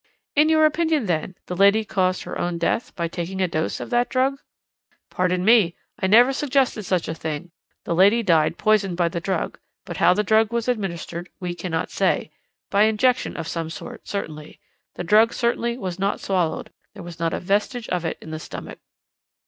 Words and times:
"'In 0.35 0.49
your 0.49 0.65
opinion, 0.65 1.05
then, 1.05 1.35
the 1.45 1.55
lady 1.55 1.85
caused 1.85 2.23
her 2.23 2.35
own 2.41 2.57
death 2.57 2.91
by 2.95 3.07
taking 3.07 3.39
a 3.39 3.47
dose 3.47 3.79
of 3.79 3.91
that 3.91 4.09
drug?' 4.09 4.39
"'Pardon 5.11 5.45
me, 5.45 5.75
I 5.99 6.07
never 6.07 6.33
suggested 6.33 6.85
such 6.85 7.07
a 7.07 7.13
thing; 7.13 7.51
the 7.85 7.93
lady 7.93 8.23
died 8.23 8.57
poisoned 8.57 8.97
by 8.97 9.09
the 9.09 9.19
drug, 9.21 9.59
but 9.85 9.97
how 9.97 10.15
the 10.15 10.23
drug 10.23 10.51
was 10.51 10.67
administered 10.67 11.29
we 11.39 11.53
cannot 11.53 11.91
say. 11.91 12.31
By 12.71 12.85
injection 12.85 13.37
of 13.37 13.47
some 13.47 13.69
sort, 13.69 14.07
certainly. 14.07 14.59
The 14.95 15.03
drug 15.03 15.33
certainly 15.33 15.77
was 15.77 15.99
not 15.99 16.19
swallowed; 16.19 16.71
there 16.95 17.03
was 17.03 17.19
not 17.19 17.31
a 17.31 17.39
vestige 17.39 17.87
of 17.89 18.03
it 18.03 18.17
in 18.21 18.31
the 18.31 18.39
stomach.' 18.39 18.79